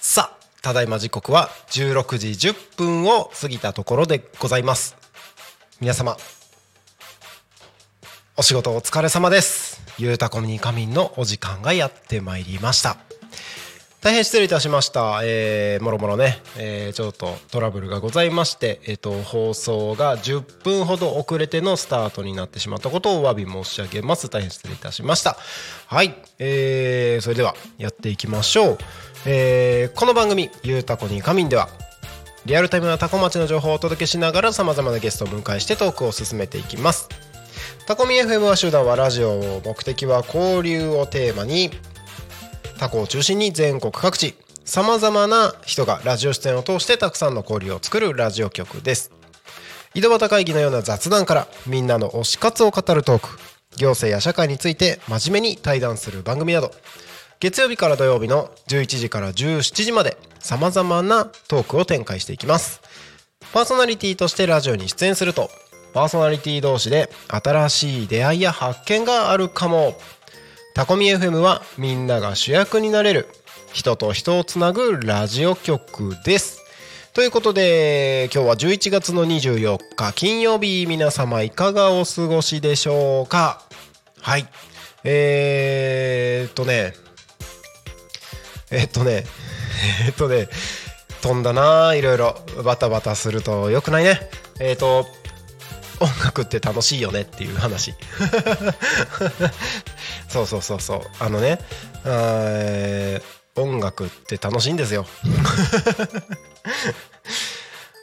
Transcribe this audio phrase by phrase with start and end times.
[0.00, 4.96] さあただいま時刻は16時10分を過ぎたところでございます。
[5.80, 6.16] 皆様
[8.36, 9.82] お仕事お疲れ様です。
[9.98, 12.96] ゆうたこミニカミンのお時間がやってまいりました。
[14.02, 24.30] 大変失礼いたしました、えー、もろもろね、えーちょっとトラブルがございまして、えー、と放送が10分ほど遅れてのスタートになってしまったことをお詫び申し上げます。
[24.30, 25.36] 大変失礼いたしました。
[25.86, 28.78] はい、えー、それではやっていきましょう、
[29.26, 31.68] えーこの番組「ゆうたこに仮眠」では
[32.46, 37.10] リアルタイムなタコ町の情報をお届けしながらさまざまなゲストを迎えしてトークを進めていきます。
[37.86, 41.70] タコミ FM は集団はラジオを目的は交流をテーマに
[42.80, 49.12] タコを中心に全国各地さまざまな人がラジオ出演を通してたくさんの交流を作るラジオ局です。
[49.92, 53.38] 井戸端会議のような雑談からみんなの推し活を語るトーク
[53.76, 56.70] 行政や社会について真面目に対談する番組など
[57.38, 62.80] 月曜日から土曜日の11時から17時までさまざまなトークを展開していきます。
[63.52, 65.50] パーソナリティとしてラジオに出演すると
[65.92, 69.98] パーソナリティ同士で新しい出会いや発見があるかも。
[70.74, 73.28] タコミ FM はみんなが主役になれる
[73.72, 76.60] 人と人をつなぐラジオ局です。
[77.12, 83.62] ということで今日は11月の24日金曜日皆様いかがお過ごしでしょうか？
[84.20, 84.46] はい。
[85.04, 86.94] えー、っとね。
[88.70, 89.24] えっとね。
[90.06, 90.48] えっとね。
[91.20, 92.36] 飛んだないろいろ。
[92.64, 94.30] バタバタするとよくないね。
[94.60, 95.06] えっと
[96.00, 97.94] 音楽って楽しいよねっていう話。
[100.30, 101.00] そうそうそうそう。
[101.18, 101.58] あのね
[102.06, 103.20] え
[103.56, 105.04] 音楽って楽しいんですよ。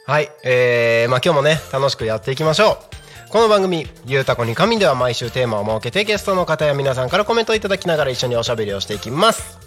[0.06, 2.78] はいえー、まあ今日もね楽しくやっていきましょ
[3.26, 3.30] う。
[3.30, 9.58] この番組「ゆうたこに神」では毎週テーマを設けてゲストの方や皆さんからコメントをいただきながら一緒におしゃべりをしていきます。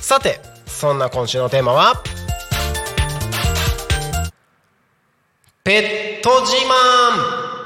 [0.00, 2.02] さてそんな今週のテーマは？
[5.64, 7.57] ペット自慢。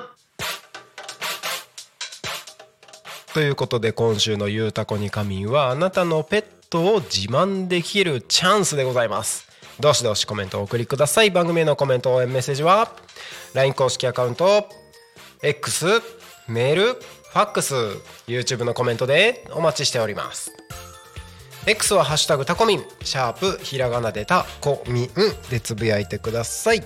[3.35, 9.49] ということで今週の「ゆうたこに仮眠」はあなたのペットを自慢できるチャンスでございます。
[9.81, 11.31] どしどしコメントをお送りください。
[11.31, 12.93] 番組へのコメント応援メッセージは
[13.55, 14.69] LINE 公式アカウント
[15.43, 16.03] X
[16.47, 17.75] メールファックス
[18.27, 20.53] YouTube のコメントでお待ちしております。
[21.67, 25.11] X は「ハッシュタグタコミン」シャープひらがなでタコミン
[25.49, 26.83] でつぶやいてください。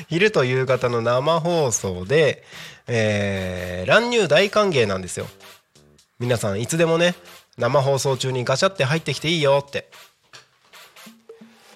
[0.09, 2.44] 昼と夕方の生放送で、
[2.88, 5.27] えー乱入大歓迎なんですよ。
[6.19, 7.13] 皆さんいつでもね
[7.57, 9.89] 生放送中にガチャって入ってきていいよって。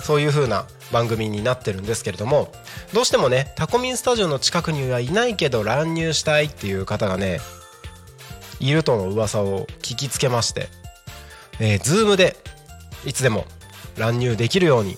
[0.08, 2.50] そういう風な番組になってるんですけれども
[2.94, 7.42] どうしてもねタコミンスタジオの近くにはいないけど乱入したいっていう方がね
[8.62, 10.70] いるとの噂を聞きつけまして、
[11.60, 12.38] えー、Zoom で
[13.06, 13.44] いつでも
[13.98, 14.98] 乱入できるように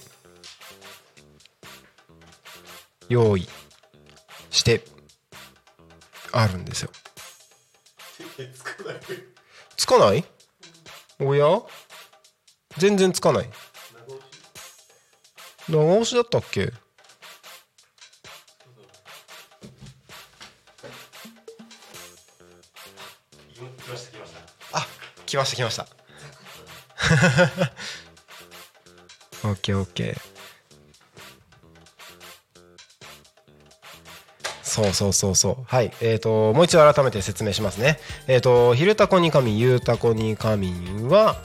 [3.09, 3.50] 用意
[4.51, 4.83] して
[6.31, 6.91] あるんですよ。
[9.75, 10.23] つかない？
[11.19, 11.63] おや？
[12.77, 13.50] 全然つかない
[15.69, 16.71] 長押しだったっけ？
[24.74, 24.88] あ
[25.25, 25.88] 来ました来ました。
[29.44, 30.19] オッケーオッケー
[34.63, 35.63] そうそうそうそう。
[35.66, 35.92] はい。
[36.01, 38.00] えーともう一度改めて説明しますね。
[38.27, 40.71] えっ、ー、と「昼タコに神ゆうたこに神」
[41.10, 41.42] は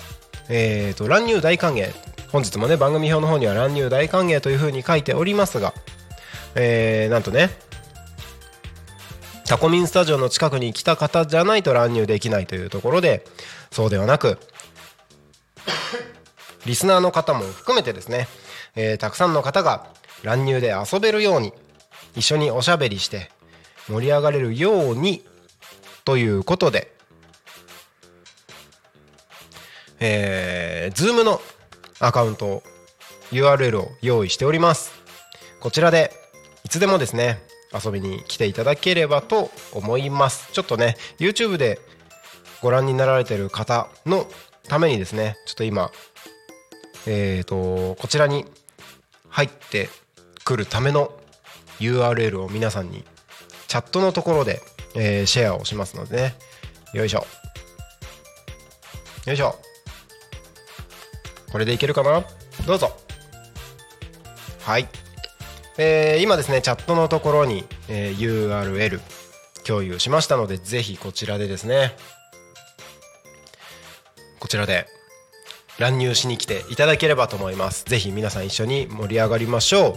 [0.48, 2.13] えーと乱入大歓迎。
[2.34, 5.72] 本日もね番組表の方には乱入大歓迎というふうに書いておりますが
[6.56, 7.50] えー、なんとね
[9.46, 13.24] タコミンスタジオの近くに来た方じゃないと乱入できないというところで
[13.70, 14.40] そうではなく
[16.66, 18.26] リスナーの方も含めてですね、
[18.74, 19.86] えー、たくさんの方が
[20.24, 21.52] 乱入で遊べるように
[22.16, 23.30] 一緒におしゃべりして
[23.88, 25.24] 盛り上がれるように
[26.04, 26.92] ということで、
[30.00, 31.40] えー、Zoom の
[32.04, 32.62] アカウント
[33.32, 34.92] URL を用意しております。
[35.60, 36.12] こちらで
[36.64, 37.42] いつでもですね
[37.72, 40.52] 遊びに来ていただければと思います。
[40.52, 41.80] ちょっとね YouTube で
[42.60, 44.26] ご覧になられてる方の
[44.68, 45.90] ためにですねちょっと今
[47.06, 48.44] えっ、ー、とこちらに
[49.30, 49.88] 入って
[50.44, 51.10] くるための
[51.80, 53.02] URL を皆さんに
[53.66, 54.60] チャットのところで、
[54.94, 56.34] えー、シェアをしますのでね。
[56.92, 57.26] よいしょ。
[59.26, 59.58] よいしょ。
[61.54, 62.24] これでいけるかな？
[62.66, 62.90] どうぞ。
[64.62, 64.88] はい。
[65.78, 69.00] えー、今ですねチャットのところに、えー、URL
[69.64, 71.92] 共有しましたのでぜひこちらでですね
[74.40, 74.88] こちらで
[75.78, 77.84] 乱入しに来ていただければと思います。
[77.84, 79.96] ぜひ皆さん一緒に盛り上がりましょ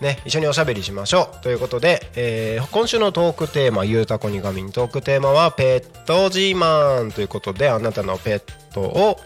[0.00, 0.04] う。
[0.04, 1.42] ね一緒におしゃべりしましょう。
[1.42, 8.42] ということで、えー、今週のトークテーマゆうたこにがみんトークテーマはペット自慢ということであなたのペッ
[8.74, 9.18] トを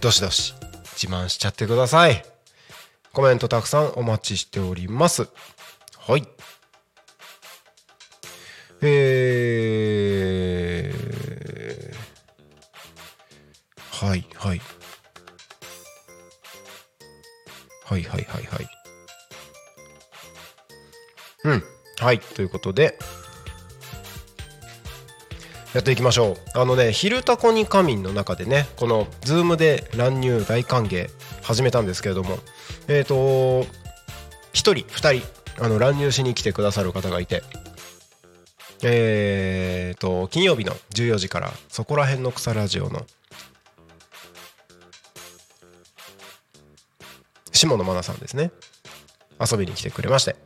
[0.00, 0.54] どしどし
[0.94, 2.24] 自慢しちゃってください
[3.12, 5.28] コメントたくさんお待ちしております
[5.98, 6.26] はい
[8.82, 14.60] えー、はいはい
[17.84, 18.68] はいはいはいはい。
[21.44, 21.62] うん。
[22.00, 22.18] はい。
[22.18, 22.98] ということで、
[25.74, 26.58] やっていきましょう。
[26.58, 31.10] あのね、昼タコに仮眠の中でね、この Zoom で乱入大歓迎
[31.42, 32.38] 始めたんですけれども、
[32.88, 33.66] えっ、ー、と、1
[34.52, 37.42] 人、2人、あの乱入しに来てくださる方がいて、
[38.82, 43.04] えっ、ー、と、金曜日の14時から、そこら辺の草ラジオの
[47.66, 48.50] 下野真奈さんですね
[49.40, 50.36] 遊びに来てくれまして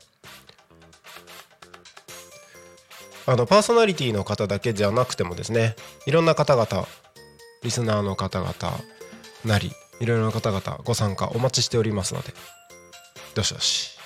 [3.28, 5.76] あのパーソナリティの方だけじゃなくてもですね
[6.06, 6.88] いろんな方々
[7.62, 8.54] リスナーの方々
[9.44, 9.70] なり
[10.00, 12.32] いろいろな方々ご参加お待ちしておりますので
[13.34, 13.98] どしどし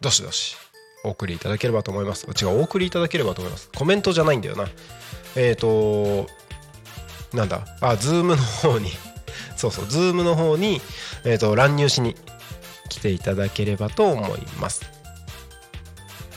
[0.00, 0.56] どしどし
[1.04, 4.68] お送りいただければと思います違うお送りいただければと思いますコメントじゃないんだよな
[5.34, 6.28] えっ、ー、と
[7.36, 8.92] なんだあズームの方に
[9.56, 10.80] そうそうズームの方に
[11.24, 12.14] えっ、ー、と乱入しに
[12.88, 14.88] 来ていただければと思います。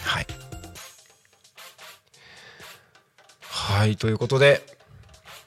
[0.03, 0.40] はい。
[3.71, 4.61] はい、ということで、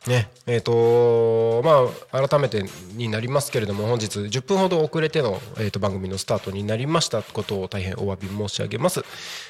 [0.06, 2.64] ね、えっ、ー、とまあ、改めて
[2.96, 9.04] になりますけれども、本日10分ほど遅れての、えーと、番組のスタートになりましたことを大変お詫び申し上げます。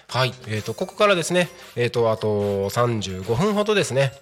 [0.09, 4.13] はい、えっ、ー、と、ここからですね、えっ、ー、と、あと35分ほどですね、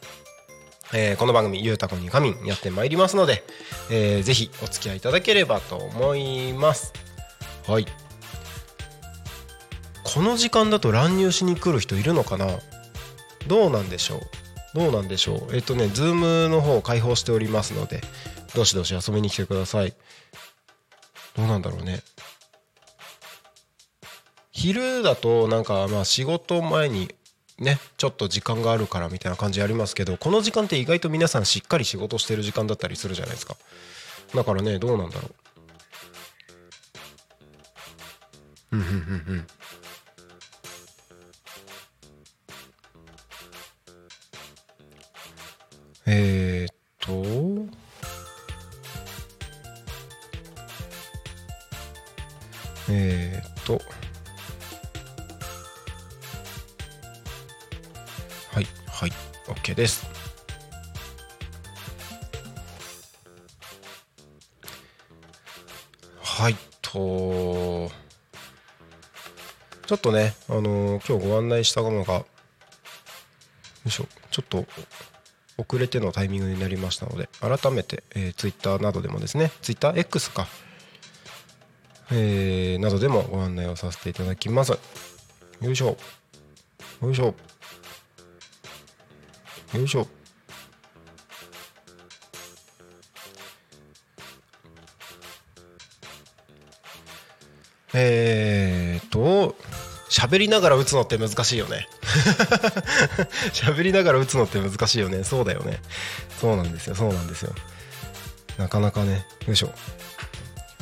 [0.95, 3.45] えー、この番組「ゆうたこに仮眠」やってまいりますので、
[3.91, 6.93] えー、ぜひお付き合いいただければと思います。
[7.67, 7.87] はい。
[10.05, 12.47] この時間だと乱入しに来る人いるのかな？
[13.47, 14.21] どうなんでしょう？
[14.75, 15.55] どうなんでしょう。
[15.55, 18.01] えっとねズームの方を開放しておりますので
[18.55, 19.95] どしどし遊びに来てください。
[21.37, 22.03] どうなんだろうね。
[24.51, 27.15] 昼だとなんかまあ仕事前に
[27.59, 33.57] ねちょっと時間があるからみたいな感じありますけどこの時間って意外と皆さんしっかり仕事してる時間だったりするじゃないですか。
[34.35, 35.29] だからねどうなんだろ
[38.73, 38.77] う。
[38.77, 38.95] うんうんうんう
[39.41, 39.47] ん。
[46.07, 47.13] えー、っと
[52.91, 53.75] えー、っと
[58.53, 59.13] はいはい
[59.47, 60.07] OK です。
[66.21, 67.89] はいと
[69.87, 72.27] ちょっとね、あのー、今日ご案内したものが、よ
[73.87, 74.65] いしょちょっと
[75.69, 80.47] 遅れてのタイミングになりましたので改めて、えー、Twitter などでもですね TwitterX か、
[82.11, 84.73] えー、などでもご案内をさせていただきます。
[85.61, 85.97] よいしょ。
[87.03, 87.35] よいしょ。
[89.75, 90.07] よいしょ。
[97.95, 99.55] えーと
[100.09, 101.89] 喋りながら打つのって難しいよね。
[103.53, 105.25] 喋りながら打つのって難しいよね。
[105.25, 105.81] そうだよね。
[106.41, 106.95] そうなんですよ。
[106.95, 107.55] そうなんですよ。
[108.59, 109.27] なかなかね。
[109.47, 109.73] よいしょ。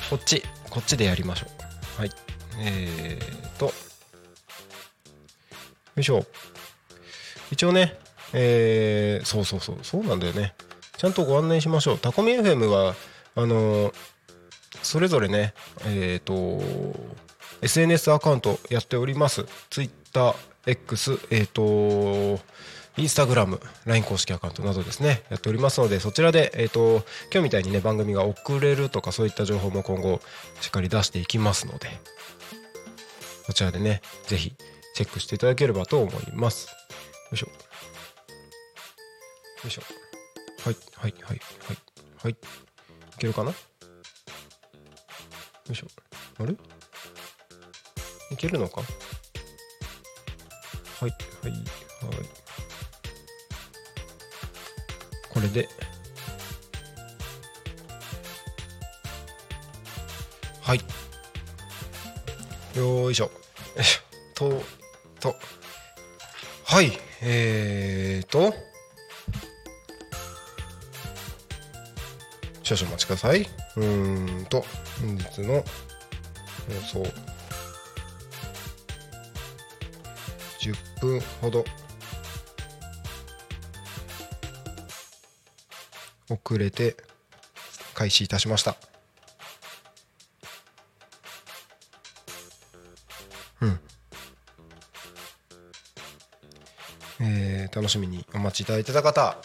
[0.09, 0.43] こっち。
[0.69, 1.47] こっちでやりましょ
[1.99, 2.01] う。
[2.01, 2.11] はい。
[2.59, 3.67] えーと。
[3.67, 3.73] よ
[5.97, 6.27] いしょ。
[7.51, 7.99] 一応ね。
[8.33, 9.79] えー、そうそうそう。
[9.83, 10.55] そうなんだよね。
[10.97, 11.99] ちゃんとご案内しましょう。
[11.99, 12.95] タコミ FM は
[13.35, 13.95] あのー、
[14.83, 15.55] それぞれね
[15.87, 16.63] えっ、ー、と
[17.63, 19.47] SNS アカウントやっております。
[19.71, 20.35] Twitter、
[20.71, 22.41] X、えっ、ー、と、
[22.97, 30.21] インスタグラム、LINE 公式アカウントなどですね、やっておりますので、そちらで、えっ、ー、と、今日みたいにね、番組が遅れるとか、そういった情報も今後、
[30.61, 31.89] しっかり出していきますので、
[33.47, 34.55] そちらでね、ぜひ、
[34.95, 36.69] チェックしていただければと思います。
[36.69, 36.73] よ
[37.33, 37.47] いしょ。
[37.47, 37.53] よ
[39.67, 39.83] いしょ。
[40.65, 41.79] はい、はい、はい、はい、
[42.23, 42.33] はい。
[42.33, 42.37] い
[43.19, 43.51] けるかな？
[43.51, 43.57] よ
[45.71, 45.87] いしょ。
[46.39, 46.53] あれ？
[46.53, 48.83] いけるのか？
[51.01, 51.11] はい。
[51.43, 51.53] はい。
[51.53, 51.63] はい。
[55.31, 55.69] これで
[60.61, 60.81] はい。
[62.77, 63.15] よい。
[63.15, 63.31] しょよ
[63.81, 63.85] い。
[63.85, 64.01] しょ
[64.35, 64.63] と
[65.21, 65.35] と
[66.65, 66.93] はい。
[67.23, 68.55] えーと
[72.63, 73.41] 少々お待ちください。
[73.41, 74.65] うーんと
[75.01, 75.65] 本日の
[76.93, 77.30] 放送
[81.01, 81.65] 分ほど。
[86.29, 86.97] 遅れて
[87.95, 88.77] 開始いたしました。
[93.61, 93.81] うん。
[97.21, 99.37] えー、楽しみにお待ちいただいてた方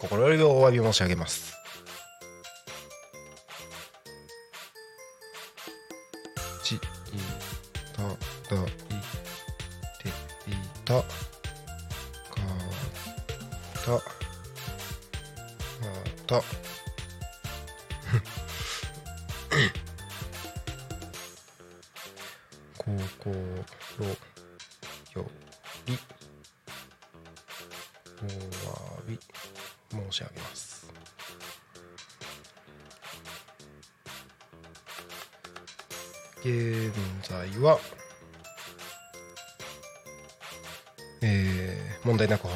[0.00, 1.51] 心よりお詫び申し上げます。
[10.92, 11.00] た。
[11.00, 11.06] か
[13.84, 13.98] た。
[13.98, 14.02] か
[16.26, 16.61] た。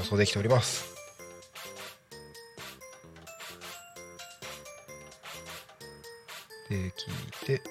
[0.06, 0.84] 送できております。
[6.70, 7.62] できて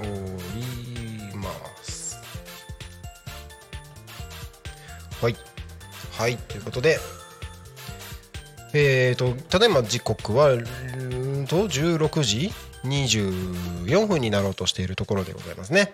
[0.00, 1.50] おりま
[1.82, 2.18] す。
[5.20, 5.36] はい。
[6.12, 6.36] はい。
[6.36, 6.98] ということで
[8.74, 10.56] えーとただいま時刻は
[11.46, 12.50] と16時
[12.84, 15.92] 24分になろうとしているところでございますね。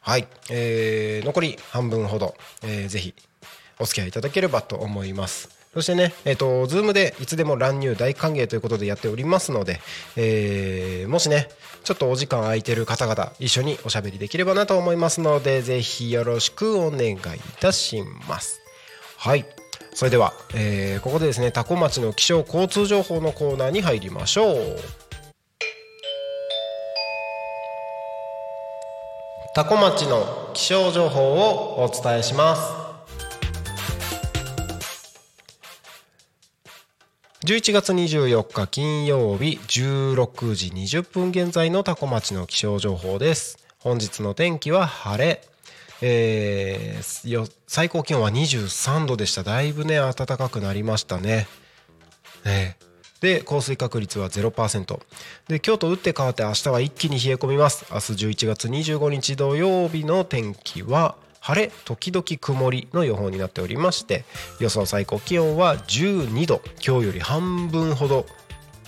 [0.00, 3.14] はい、えー、残り半分ほど、えー、ぜひ
[3.78, 9.78] お付き合いいただければと思いますそしてね、えっ、ー、と、ズームでいつでも乱入大歓迎ということでやっておりますので、
[10.16, 11.50] えー、もしね、
[11.84, 17.18] ちょっとお時間空いてる方々、一緒におしゃべりできればなと思いますので、ぜひよろしくお願いい
[17.60, 18.58] たします。
[19.18, 19.44] はい。
[19.92, 24.78] それでは、えー、ここでですね、多古町の気象交通情報のコーナーに入りましょう。
[29.54, 32.85] 多古町の気象情報をお伝えします。
[37.46, 43.64] 11月24日金曜日16時20分現在の多古町の気象情報です。
[43.78, 45.40] 本日の天気は晴れ。
[46.02, 49.44] えー、最高気温は23度でした。
[49.44, 51.46] だいぶね暖かくなりましたね。
[52.44, 52.78] ね
[53.20, 54.98] で降水確率は0%
[55.46, 57.86] で今日と打って変わって明日は一気に冷え込みます。
[57.92, 61.14] 明日11月25日土曜日の天気は
[61.46, 64.24] 晴れ時々曇りの予報になっておりまして
[64.58, 66.60] 予想最高気温は12度。
[66.84, 68.26] 今日より半分ほど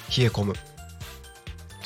[0.09, 0.55] 冷え込む。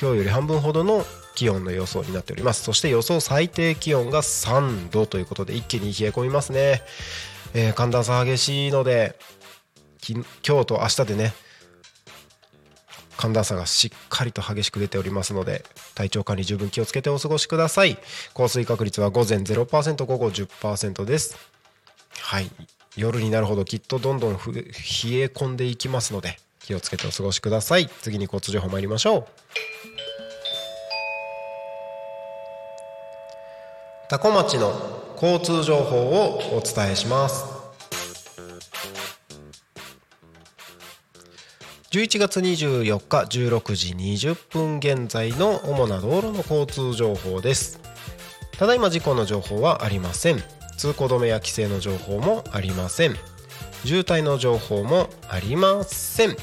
[0.01, 2.63] 今日より半分ほどの気温の予想になっております。
[2.63, 6.81] そして予想最低気温が3度ということで一気に冷え込みますね、
[7.53, 9.19] えー、寒暖差激しいので
[10.09, 10.25] 今
[10.61, 11.35] 日と明日でね
[13.17, 15.65] 寒暖差がしっかりと激しく出ておりますので
[15.95, 17.99] 体調管理十分気をつけてお過ごしください。
[18.35, 21.37] 降水確率は午前0%午後10%です。
[22.19, 22.51] はい。
[22.97, 24.39] 夜になるほどきっとどんどん冷え
[25.27, 27.89] 込んでいきますので気をつけてお過ごしください。
[27.89, 29.27] 次に交通情報参りましょう。
[34.09, 37.52] 多古町の交通情報をお伝えします。
[41.93, 47.81] 11月24日16時20分現在の主な道路の交通情報です。
[48.57, 50.43] ただいま事故の情報はありません。
[50.79, 53.15] 通行止めや規制の情報もありません。
[53.85, 56.37] 渋滞の情報もありません。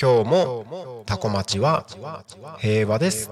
[0.00, 1.86] 今日もタコ町は
[2.58, 3.28] 平和です。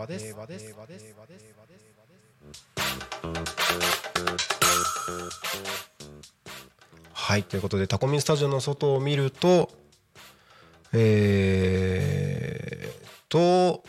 [7.20, 9.70] はいということでタコミンスタジオの外を見ると
[10.94, 12.96] えー、
[13.28, 13.82] と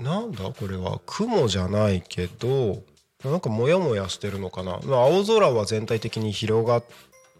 [0.00, 0.52] なんだ？
[0.52, 2.82] これは雲じゃないけど
[3.24, 6.84] なんかモヤモヤしてるのかな、まあ、青空は全体的に広がっ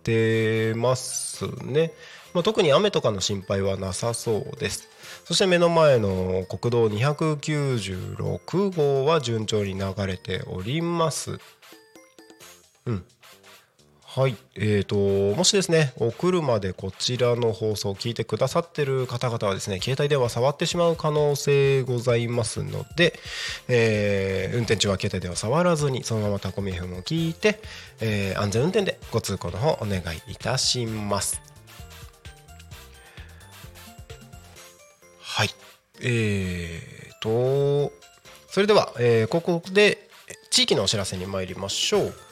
[0.03, 1.93] てますね、
[2.33, 4.89] まあ、特に雨とかの心配はなさそうです。
[5.25, 11.39] そして目の前の国道296号は順調に流れております。
[12.87, 13.05] うん。
[14.17, 23.19] はい、えーと、もしですねお車でこちらの放送を聞いてくださってる方々はですね携帯電話触ってしまう可能性ございますので、
[23.67, 27.61] えー、運転中は携帯電話触らずにそのままタコミ FM を聞いて、
[28.01, 31.43] えー、安全運転でご通行の方お願いいたします。
[35.23, 35.51] はい
[36.03, 37.93] えーと
[38.49, 40.09] それでは、えー、ここで
[40.51, 42.24] 地域のお知らせに参りましょう。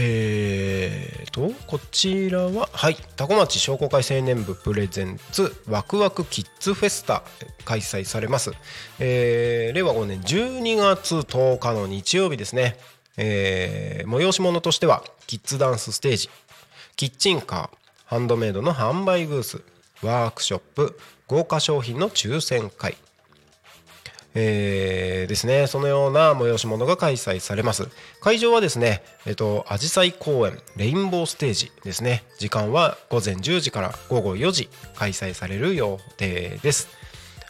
[0.00, 7.24] えーと、こちらは、はい、多古町商工会青年部プレゼンツワクワクキッズフェスタ
[7.64, 8.52] 開催されます。
[9.00, 12.76] えー、令和5年12月10日の日曜日ですね。
[13.16, 16.30] えー、催し物としては、キッズダンスステージ、
[16.94, 17.70] キッチンカー、
[18.06, 19.62] ハンドメイドの販売ブース、
[20.04, 20.96] ワークショップ、
[21.26, 22.96] 豪華商品の抽選会、
[24.34, 27.88] えー、ですねそのような催し物が開催されます。
[28.20, 32.24] 会場はですねえっとアジサイ公園レインボーステージですね。
[32.38, 36.88] 時間は午前10時から午後4時開催される予定です。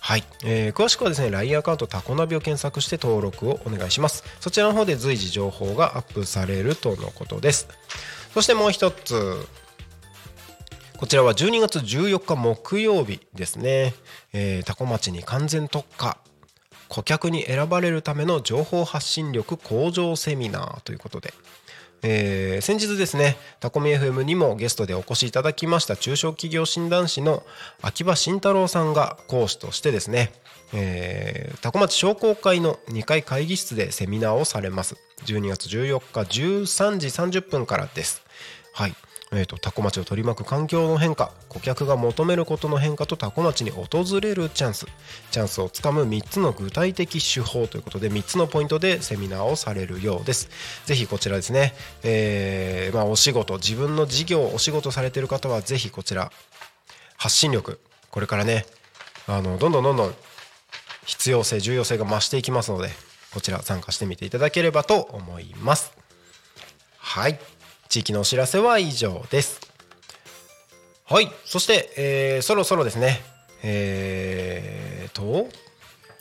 [0.01, 4.25] はい、えー、詳しくはですね LINE アカウントタコナビを検索して登録をお願いします。
[4.41, 7.69] そちらの方で随時情報がアップされるとのことです。
[8.33, 9.47] そしてもう一つ。
[10.97, 13.95] こちらは12月14日木曜日ですね、
[14.33, 16.19] えー、タコ町に完全特化
[16.89, 21.33] 顧客に選ばれるための情報発信力向上セミナーということで、
[22.03, 27.43] えー、先日ですねタコミ FM にもゲストでお越しいただきました中小企業診断士の
[27.83, 30.33] 秋葉慎太郎さんが講師としてですね、
[30.73, 34.97] えー、タコ町商工会の2階会議室でセミナーをされます。
[35.25, 38.23] 12月14日13時30分からです。
[38.73, 38.95] はい。
[39.31, 44.87] えーと、タコ町を取り巻く環境の変化顧客が求めることの変化とタコ町に訪れるチャンス。
[45.31, 50.49] チャンスをつかむ3つの具体的手法ということで3つのポイントでセミナーをされるようです。
[50.87, 56.33] ぜひこちらですね、えー、まあ、お仕事自分の事業お仕事されている方はぜひこちら
[57.17, 58.65] 発信力これからね
[59.27, 60.15] あのどんどんどんどん
[61.05, 62.91] 必要性重要性が増していきますので
[63.33, 65.93] こちら参加してみていただければと思います。
[66.99, 67.39] はい。
[67.89, 69.61] 地域のお知らせは以上です。
[71.05, 71.31] はい。
[71.45, 73.23] そして、えー、そろそろですね。
[73.63, 75.49] えーと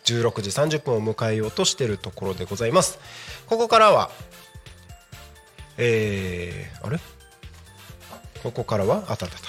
[0.06, 3.00] 16時30分を迎えようとしているところでございます。
[3.48, 4.10] ここからは
[5.78, 6.98] えー、あれ？
[8.42, 9.04] ここからは？
[9.10, 9.40] あたたた。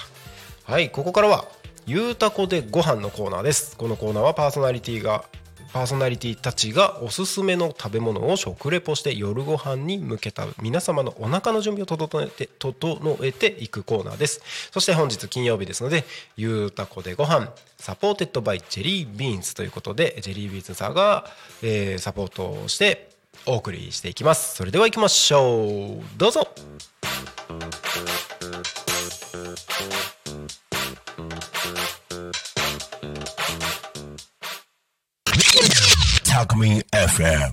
[0.71, 0.89] はい。
[0.89, 1.45] ここからは
[1.87, 3.77] ゆうたこでご飯のコーナーです。
[3.77, 5.23] このコーナーはパーソナリティが
[5.71, 14.41] パーソナリティたちがおすすめの食べ物を食レポして夜ご飯に向けた皆様のお腹の準備を整えて整えていくコーナーです。
[14.71, 16.05] そして本日金曜日ですので
[16.37, 21.25] ゆうたこでご飯 supported by ジェリービーンズということでジェリービーンズさんが、
[21.61, 23.09] えー、サポートをして
[23.45, 24.55] お送りしていきます。
[24.55, 26.03] それでは行きましょう。
[26.17, 26.47] どうぞ。
[35.59, 37.51] Alchemy FM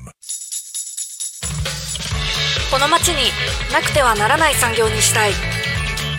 [2.71, 3.33] この町に
[3.73, 5.33] なくてはならない産業にしたい。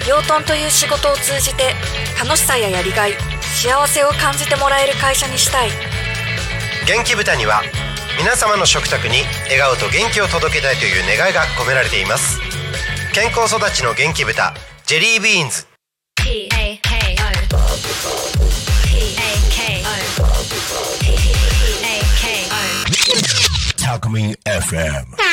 [0.08, 1.73] 養豚という仕事を通じて
[2.19, 5.69] 楽しさややりがい幸せを感じてもらえる会社にしたい。
[6.88, 7.62] 元気豚には
[8.17, 12.39] 皆様の食卓に笑顔と元気を届けたいという願いが込められています。
[13.13, 14.54] 健康育ちの元気豚
[14.86, 15.65] ジェリービーンズ
[23.99, 25.27] クミン FM.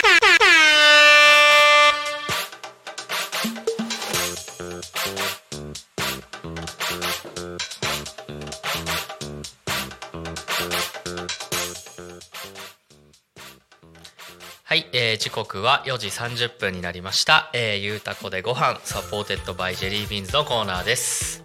[14.75, 21.43] はい、えー、時刻は4時30分になりました、えー、ゆうたこでご飯 supported by ジェリービーンズのコーナーです。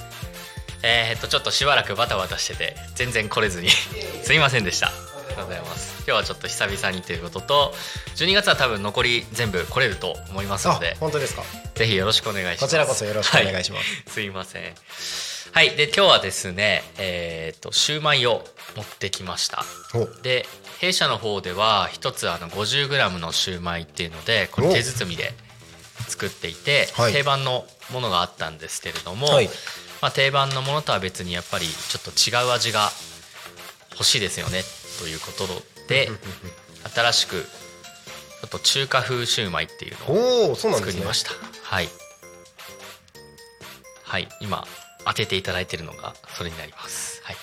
[0.81, 3.69] えー、っとちょっとしばらくバタバタしてて全然来れずに。
[4.23, 4.87] すいませんでした。
[4.87, 5.88] ありがとうございます。
[6.09, 7.71] 今日はちょっと久々にということと
[8.15, 11.43] 12月は多分残り全部来れると思いますのあで本当ですか。
[11.75, 12.61] ぜひよろしくお願いします。
[12.61, 14.63] こちらこそよろしくお願いします、はい、すいません。
[15.51, 15.75] はい。
[15.75, 18.43] で今日はですねえー、っとシューマイを
[18.75, 19.63] 持ってきました。
[19.93, 20.07] お。
[20.23, 20.47] で
[20.79, 25.33] 弊社の方では一つあの 50g のシューマイっていうのでこれ手包みで
[26.07, 27.13] 作っていて、はい。
[27.13, 29.49] 定番のものがあったんですけれども、はい。
[30.01, 32.89] まあ、定番のものとは別にやっぱりちょっと違う味が
[33.91, 34.61] 欲しいですよね
[34.99, 36.09] ということで
[36.95, 41.31] 新しくちょっと中華風シューマイっていうのを作りました。
[41.63, 41.89] はい。
[44.03, 44.65] はい今
[45.05, 47.21] 当てていただいてるのがそれになります。
[47.23, 47.35] はい。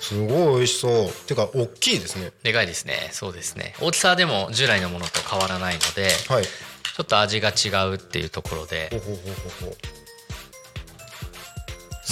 [0.00, 1.10] すごい美味しそう。
[1.26, 2.32] てか大きいですね。
[2.42, 3.10] でかいですね。
[3.12, 3.74] そうですね。
[3.80, 6.44] 大きさでも従来のものと変わらないのではい。
[6.44, 9.72] ちょっと味が違うっていうところでほほほほほも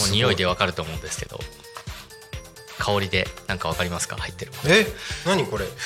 [0.07, 1.39] う匂いでわかると思うんですけど
[2.81, 4.17] 香りでなんかわかりますか？
[4.17, 4.53] 入ってる。
[4.67, 4.87] え？
[5.27, 5.67] 何これ？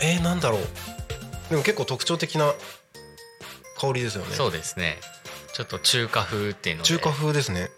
[0.00, 0.60] えー、なんだろう？
[1.50, 2.54] でも結構特徴的な
[3.78, 4.34] 香りですよね。
[4.34, 4.98] そうですね。
[5.54, 6.86] ちょっと中華風っていうので。
[6.88, 7.70] 中華風ですね。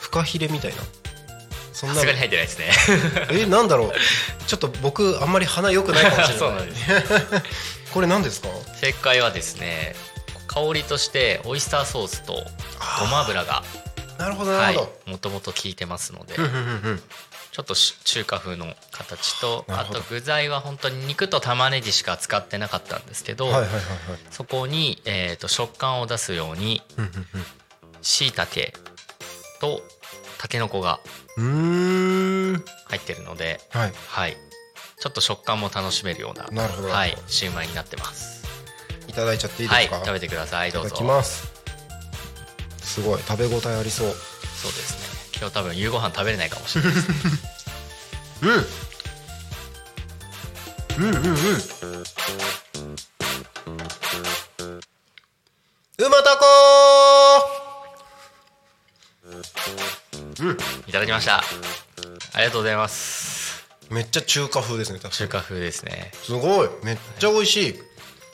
[0.00, 0.82] フカヒレみたいな。
[1.72, 2.72] そんなさすがに入ってないですね。
[3.32, 3.92] えなんだろう？
[4.46, 6.36] ちょっと僕あんまり鼻良くないかもしれない。
[6.38, 6.82] そうなんです。
[7.92, 8.48] これ何ですか？
[8.80, 9.94] 正解はですね
[10.48, 12.44] 香りとしてオイスターソースと
[13.00, 13.62] ごま油が
[14.18, 14.74] なるほどなはい。
[14.74, 16.34] るほど、もともと効いてますので。
[17.50, 23.48] ちょっとし中華風の形とあと具材は本当に肉と玉ねぎしか使ってなかったんですけど、
[24.30, 26.82] そこに、えー、と食感を出すように
[28.02, 28.74] しいたけ
[29.60, 29.82] と
[30.38, 31.00] たけのこが
[31.36, 33.92] 入ってるので、はい。
[34.08, 34.36] はい、
[35.00, 36.88] ちょっと食感も楽しめるようななるほど。
[36.88, 38.38] はい、シューマイになってます。
[39.08, 41.57] いただいちゃっていいですか、はい食べてくださいいただどうぞきます
[42.88, 43.20] すごい。
[43.20, 44.08] 食べ応えありそう。
[44.08, 45.38] そうですね。
[45.38, 47.08] 今日多分夕ご飯食べれないかもしれないです。
[47.10, 47.14] ね
[50.98, 51.34] うんうんうんうん。
[56.00, 56.44] うまたこ
[60.86, 61.38] いただきました。
[61.38, 61.42] あ
[62.38, 63.68] りがとうございます。
[63.90, 66.10] ーめっちゃ中華風ですね確かに中華風ですね。
[66.14, 66.68] すごい。
[66.84, 67.74] めっちゃ美味しい。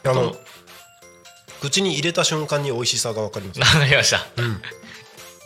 [0.04, 0.36] あのうん
[1.60, 3.60] 口に入れた瞬間に美味しさが分かります。
[3.60, 4.62] わかりました、ん。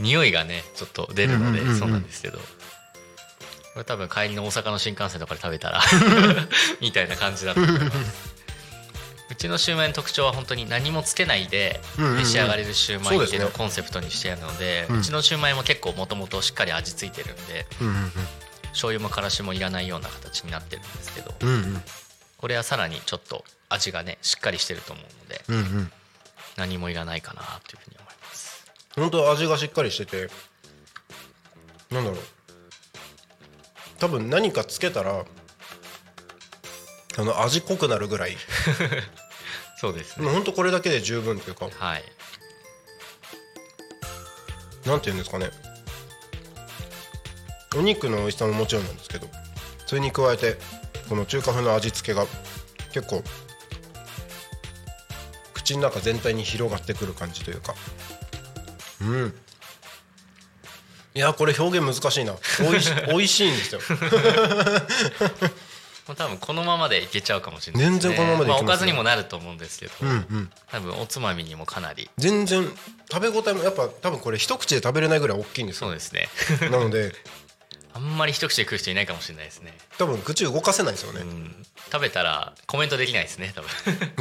[0.01, 2.39] 匂いがねちょっと出るので、そうなんですけど。
[2.39, 5.81] これ多分帰りの大阪の新幹線とかで食べたら
[6.81, 8.39] みたいな感じだと思います。
[9.31, 18.13] うちのシューマイの特徴は本当に何もつけないで召し上がれるシューマイっていうのをコンセプトにしてあるのでうんうちのシューマイも結構もともとしっかり味付いてるんでうんうん。
[18.73, 21.83] 醤油もからしもいらないような形になってるんですけどうんうん。
[22.39, 25.93] これはさらにちょっと味がねしっかりしてると思うのでうんうん
[26.59, 28.67] 何もいらないかなというふうに思います。
[28.97, 30.29] 本当味がしっかりしてて
[31.91, 32.21] なんだろう。
[33.99, 35.25] 多分何かつけたら
[37.17, 38.37] あの味濃くなるぐらい。
[39.81, 40.25] そうですね。
[40.25, 41.71] もう本当これだけで十分っていうか。
[41.79, 42.05] はい。
[44.85, 45.51] なんていうんですかね。
[47.77, 49.29] お肉の美味しさももちろんなんですけど
[49.87, 50.57] それに加えて
[51.09, 52.27] この中華風の味付けが
[52.93, 53.23] 結構
[55.69, 57.75] 口の中全体に広がってくる感じというか。
[59.03, 59.35] うん。
[61.15, 62.35] いやこれ表現難しいな。
[62.67, 63.81] おいし 美味しいんですよ。
[66.07, 70.51] も う多分このままでいけちゃうかもしれないね、全然このままでいけまあ、おかずにもなると思うんですけど、うんうん。
[70.71, 72.09] 多分おつまみにもかなり。
[72.17, 72.73] 全然
[73.13, 75.89] 食べ応えもやっぱ多分これ一口で食べれないぐらい大きいんですよ。
[75.89, 76.29] そうですね。
[76.71, 77.15] なので
[77.95, 83.69] あんまり一口で食う人いないかもしれないですね、多分口動かせないですよね、うん、食べたらコメントできないですね多分。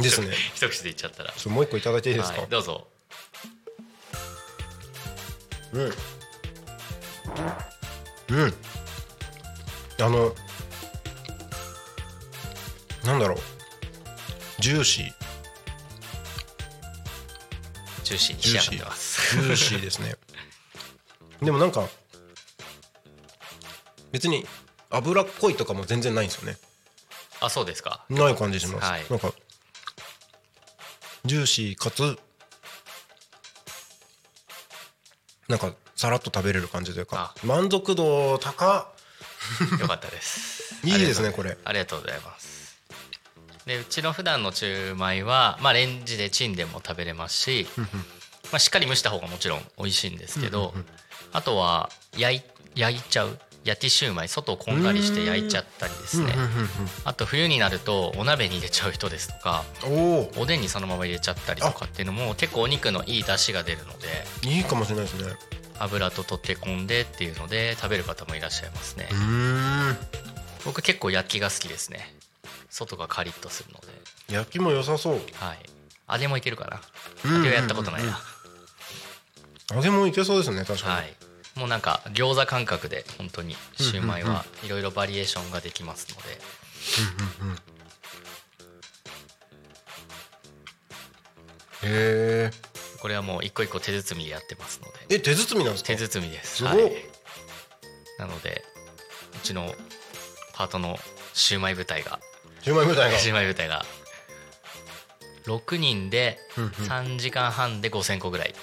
[0.02, 0.34] ですね。
[0.54, 1.34] 一口でいっちゃったら。
[1.46, 2.88] もう一個いただいていいですか、はい、どうぞ。
[5.72, 5.92] うん。
[8.30, 8.54] うん。
[10.00, 10.34] あの
[13.04, 13.38] なんだろう。
[14.60, 15.12] ジューシー。
[18.04, 19.36] ジューシーに仕上がってます。
[19.36, 20.16] ジューシーですね。
[21.42, 21.88] でもなんか
[24.12, 24.46] 別に
[24.90, 26.58] 脂っこいとかも全然ないんですよね。
[27.40, 28.04] あそうですか。
[28.08, 29.04] ない感じします、はい。
[29.10, 29.32] なんか
[31.24, 32.18] ジューシーかつ
[35.48, 39.80] なんかさらっと食べれる感じというか満足度高っ。
[39.80, 40.74] よかったです。
[40.84, 41.56] いいですねこれ。
[41.64, 42.58] ありがとうございます。
[43.66, 50.74] でうちの普段のチューマイは、まあ、レンジでチンでも食べれますし、まあ、しっかり蒸した方がもちろん美味しいんですけど、
[51.32, 52.42] あとは焼い
[52.74, 56.32] 焼いちゃう焼きシューマイ外をこんがりして焼いちゃったりですね。
[57.04, 64.06] あと冬になるとお鍋に入れちゃう人ですとかうんおおおでんにそのまま入れちゃったりとかっていうのも結構お肉のいい出汁が出るので
[64.42, 65.32] いいかもしれないですね。
[65.78, 69.08] 油と溶け込んでっていうので食べる方もいらっしゃいますね。
[69.10, 69.96] うーん。
[70.64, 72.14] 僕結構焼きが好きですね。
[72.70, 73.86] 外がカリッとするので。
[74.34, 75.14] 焼きも良さそう。
[75.14, 75.58] はい。
[76.10, 76.80] 揚げもいけるかな。
[77.24, 78.18] うん揚げはやったことないな。
[79.74, 81.27] 揚げもいけそうですね確かに、はい
[81.58, 86.38] もうなんか餃子感覚で本当にシューマイはいろいろバリエーションができますので。
[87.40, 87.58] うんうんうん。
[91.84, 92.50] へ
[93.00, 94.92] これはもう一個一個手包みでやってますので。
[95.10, 95.88] ええ手包みなんですか？
[95.88, 96.56] 手包みです。
[96.58, 96.92] すはい、
[98.18, 98.64] なので
[99.34, 99.74] うちの
[100.54, 100.96] パートの
[101.34, 102.20] シューマイ部隊が。
[102.62, 103.84] シューマイみたいなシューマイ部隊が。
[105.46, 106.70] 6人でうんうん。
[106.70, 108.54] 3時間半で5,000個ぐらい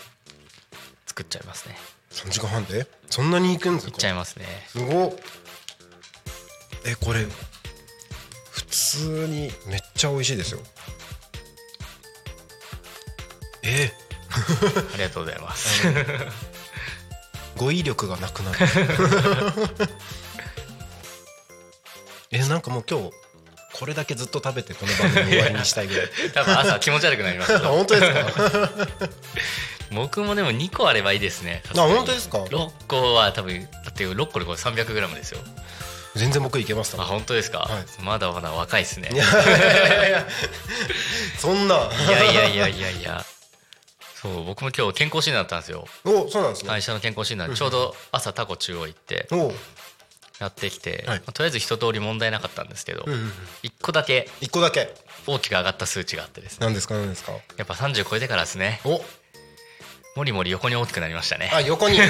[1.08, 1.76] 作っちゃいますね
[2.16, 2.88] 3時間半で？
[3.10, 4.46] そんなにいくんですいっかちゃいますね。
[4.68, 5.14] すごっ。
[6.86, 7.26] えこれ
[8.52, 10.60] 普通にめっちゃ美味しいですよ。
[13.64, 13.92] え？
[14.94, 15.88] ありがとうございます。
[17.58, 18.58] 語彙力がなくなる。
[22.32, 23.12] えなんかもう今日
[23.74, 26.10] これだけずっと食べてこの番組終わりにしたいぐらい。
[26.34, 29.10] 多分朝気持ち悪くなりますあ本当ですか？
[29.92, 31.64] 僕もでも2個あればいいですね。
[31.76, 35.40] あ本当ですか？6個は多分だって6個でこれ 300g ですよ。
[36.16, 36.96] 全然僕いけます。
[37.00, 38.04] あ本当ですか、はい。
[38.04, 39.10] まだまだ若いですね。
[39.12, 40.28] いやいやいや
[41.38, 41.76] そんな。
[41.76, 43.26] いやいやいやいやいや。
[44.16, 45.86] そう僕も今日健康診断だったんですよ。
[46.06, 47.54] おそうなんですね、会社の健康診断。
[47.54, 49.54] ちょうど朝タコ中央行ってお。
[50.40, 51.20] やってきて、はい。
[51.20, 53.30] まあとりあえず一通り問題なかったんですけど、うんうんうん。
[53.64, 54.30] 1個だけ。
[54.42, 54.94] 一個だけ。
[55.28, 56.66] 大きく上がった数値があってですね。
[56.66, 56.96] 何ですか？
[56.96, 57.34] 何ですか？
[57.58, 58.82] やっぱ30超えてからですね。
[58.86, 59.02] お
[60.16, 61.50] もりもり横に大きくなりましたね。
[61.54, 61.96] あ横に。
[62.00, 62.06] いや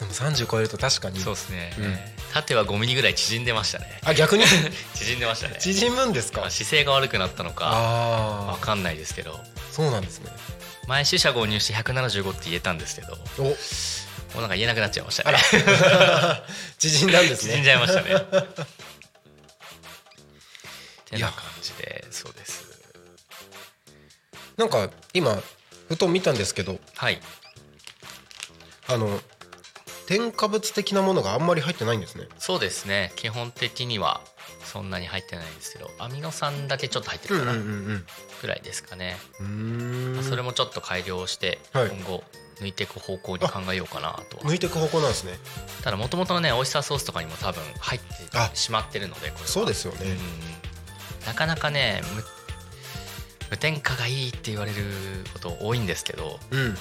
[0.00, 1.20] でも30超えると確かに。
[1.20, 1.98] そうですね、うん。
[2.32, 4.00] 縦は5ミリぐらい縮んでましたね。
[4.04, 4.44] あ逆に？
[4.94, 5.56] 縮んでましたね。
[5.60, 6.40] 縮むんですか？
[6.40, 9.38] まあ姿勢が悪くなったのかあわかんないですけど。
[9.70, 10.32] そうなんですね。
[10.88, 16.44] 前四捨五入して175って言えたんですけどもおうなんか言えなくなっちゃいましたあねら。
[16.78, 17.52] 縮んだんですね。
[17.52, 18.08] 縮んじゃいましたね。
[21.06, 22.33] てな感じでそう
[24.56, 25.36] なんか今
[25.88, 26.78] ふと見たんですけど。
[26.96, 27.20] はい。
[28.88, 29.20] あの
[30.06, 32.28] 添加物的なものがあんまり入ってないんですね。
[32.38, 33.12] そうですね。
[33.16, 34.20] 基本的には
[34.64, 38.04] そんなに入ってないんですけどアミノ酸だけちょっと入ってるかなうん
[38.42, 40.20] ぐらいですかね、うん。
[40.22, 41.88] それもちょっと改良してはい。
[41.88, 42.24] 今後
[42.60, 44.44] 抜いていく方向に考えようかなとは。
[44.44, 45.32] 抜いていく方向なんですね。
[45.82, 49.46] ただもともとのねオイスターソースとかにも多分入ってあしまってるのでこれは。
[49.46, 49.98] そうですよね。
[50.02, 51.26] うん。
[51.26, 52.02] なかなかね
[53.54, 54.82] 無無添加がいいって言われる
[55.32, 56.58] こと多いんですけどうん。
[56.58, 56.74] うん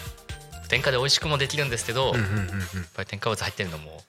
[0.63, 2.47] 無添加で美味しくもできるんですけど、やっうんうんうん。
[2.95, 4.01] ぱり添加物入ってるのも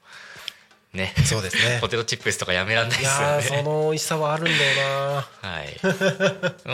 [0.95, 1.79] ねそうですね。
[1.81, 3.07] ポテトチップスとかやめらんないいで
[3.43, 3.63] すよね。
[3.65, 5.27] の美味しさはあるんだよな。
[5.43, 5.63] は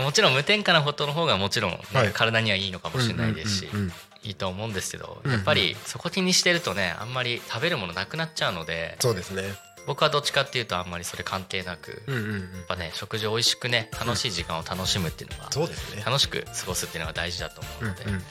[0.00, 0.05] い。
[0.05, 2.12] もちろん無添加なことの方がもちろんね、はい。
[2.12, 5.37] 体にはいいのかもしれないですし、うんうんうんいいと思うんですけどうんうん。
[5.38, 9.44] やっぱりそこ気にしてるとねあんまり食べるものなくなっちゃうのでそうですね
[9.90, 12.31] 僕はどっちかっていうとあんまりそれ関係なく、やっうんうん。
[12.31, 16.05] うんぱね食事を美味しくね楽しい時間を楽しむっていうのが、そうですね。
[16.07, 18.22] 楽しく過ごすっていうのが大事だと思うので、うんうんうん。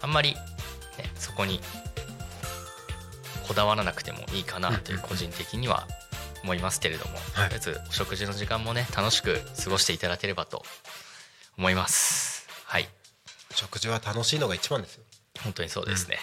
[0.00, 0.38] あんまり、ね、
[1.16, 1.60] そこに
[3.48, 5.88] こだわらなくてもいいかなという個人的には
[6.44, 7.48] 思いますけれども、はい。
[7.48, 10.62] とりあえずお食事の時間もね楽しく過ごしていただければと
[11.58, 12.46] 思います。
[12.64, 12.88] はい。
[13.50, 15.02] 食事は楽しいのが一番ですよ。
[15.42, 16.18] 本当にそうですね、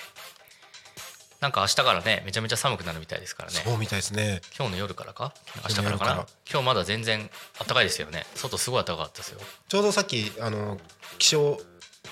[1.40, 3.62] なんか明日からねめちゃめちゃ寒くなるみたいですからね。
[3.64, 4.42] そうみたいですね。
[4.58, 5.34] 今日の夜からか？
[5.64, 6.26] 明日からかな？
[6.52, 8.26] 今日まだ全然暖かいですよね。
[8.36, 9.40] 外すごい暖かかったですよ。
[9.70, 10.78] ちょうどさっきあの
[11.18, 11.62] 気象コ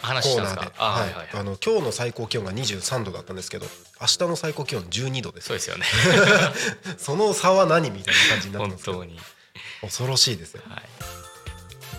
[0.01, 0.61] 話したんですか？
[0.61, 1.27] ーナーで、あはいはいはい。
[1.33, 3.65] あの今日の最高気温が23度だったんですけど
[3.99, 5.47] 明日の最高気温12度です。
[5.47, 5.85] そうですよね。
[6.97, 8.97] その差は何みたいな感じになって本ますけど。
[8.99, 9.19] 当に。
[9.81, 10.63] 恐ろしいですよ。
[10.69, 10.83] はい、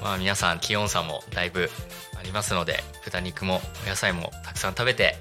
[0.03, 1.71] まあ皆さん気温差もだいぶ
[2.19, 5.17] ありますので豚肉もお野菜もたくさん食べて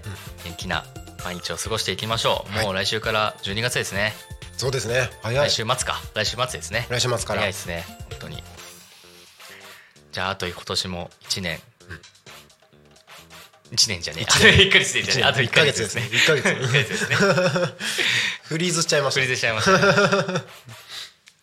[0.46, 0.86] 元気な
[1.28, 2.66] 毎日を過ごしていきましょう、はい。
[2.66, 4.14] もう来週から12月ですね、
[4.56, 5.10] そうですね。
[5.22, 5.50] 早い。
[5.50, 6.02] 来週末か。
[6.16, 6.88] 来週末ですね。
[6.90, 7.42] 来週末から。
[7.42, 7.84] 早いですね。
[8.12, 8.42] 本当に。
[10.14, 11.60] じゃああと今年も1年、
[13.72, 14.26] 1年じゃねえ。
[14.26, 15.24] あと1ヶ月でじゃねえ。
[15.26, 16.04] あと1ヶ月ですね。
[16.10, 16.90] 1ヶ月1ヶ月。
[16.90, 17.16] ですね。
[18.48, 19.20] フリーズしちゃいました。
[19.20, 19.78] フリーズしちゃいました。
[19.78, 20.44] ね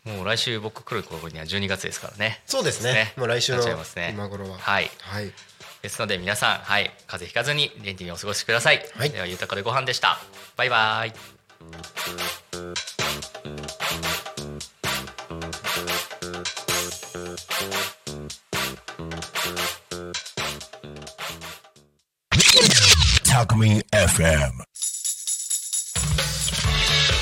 [0.05, 2.43] もう来週僕来る頃には12月ですからね。
[2.47, 2.93] そうですね。
[2.95, 3.13] ね。
[3.17, 3.63] もう来週の
[4.11, 4.59] 今頃は。
[4.59, 4.91] はい。
[5.01, 5.31] はい
[5.85, 8.83] ですので皆さん、はい、風邪ひかずに元気にお過ごしください。
[8.97, 10.19] はいでは豊かでご飯でした。
[10.57, 11.13] バイバイ。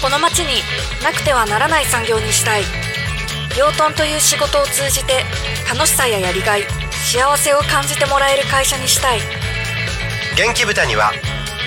[0.01, 0.62] この町に
[1.03, 2.62] なくてはならない産業にしたい
[3.59, 5.25] 養豚という仕事を通じて
[5.68, 6.82] 楽しさややりがい
[7.12, 9.20] 幸せを感じてもらえる会社にしたい。
[10.35, 11.12] 元気豚には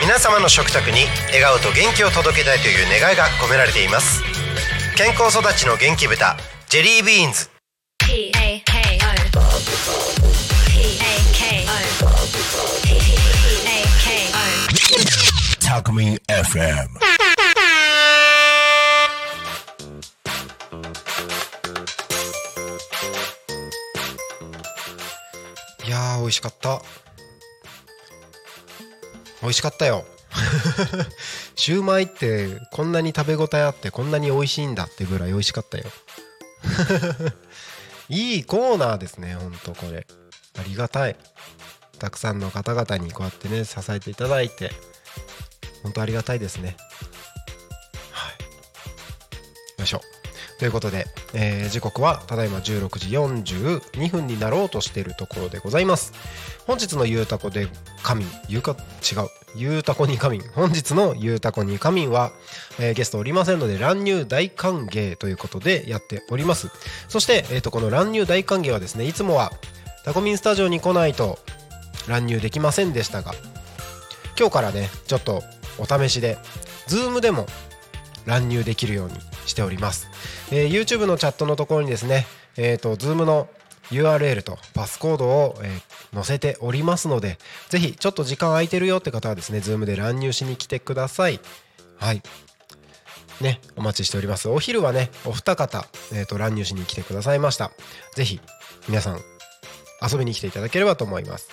[0.01, 4.23] 皆様の食卓に笑顔と元気を届けたいという願いが込められています。
[4.97, 6.36] 健康育ちの元気豚
[6.67, 7.47] ジェリービーンズ。
[7.99, 9.13] P A K O
[10.65, 11.77] P A K O
[12.81, 12.97] P
[13.69, 17.35] A K O タコミン FM
[26.25, 26.81] 美味しかった。
[29.43, 30.05] 美味しかったよ。
[31.55, 35.85] シューマイってこんなに食べ応えあってこんなに美味しいんだってぐらい美味しかったよ。
[38.09, 40.07] いいコーナーですねほんとこれ。
[40.57, 41.15] ありがたい。
[41.99, 44.71] たくさんの方々にこうやってね支えていただいて。
[45.83, 46.75] 本当ありがたいですね。
[48.11, 48.41] はい。
[49.77, 50.01] よいしょ
[50.58, 56.13] ということで、えー時刻はただいま16時42分になろうとしているところでございます。
[56.65, 57.68] 本日のゆうたこで
[58.04, 59.28] 仮眠ゆうか違う。
[59.58, 62.32] ゆうたこに仮眠本日のゆうたこに仮眠は、
[62.80, 66.70] えーゲストおりませんので乱入大歓迎ということでやっております。
[67.10, 69.52] そして、えー、とこの乱入大歓迎はですねいつもは
[70.06, 71.39] タコミンスタジオに来ないと
[72.08, 73.34] 乱入できませんでしたが
[74.38, 75.41] 今日からねちょっと
[75.80, 76.38] お試しで
[76.88, 77.48] Zoom でも
[78.26, 80.10] 乱入できるようにしております、
[80.51, 82.25] えー YouTube のチャットのところにですね
[82.58, 83.47] えっ、と Zoom の
[83.91, 87.38] URL とパスコードを、えー載せておりますので
[87.69, 91.41] ぜひちょっと時間空いてるよって方はですね Zoom で乱入しに来てください。
[91.97, 92.21] はい。
[93.41, 94.47] ねお待ちしております。
[94.47, 97.71] お昼はねお二方、えー、と乱入しに来てくださいました。
[98.15, 98.39] ぜひ
[98.88, 99.19] 皆さん
[100.01, 101.49] 遊びに来ていただければと思います。